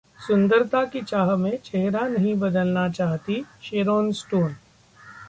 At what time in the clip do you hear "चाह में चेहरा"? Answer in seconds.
1.01-2.07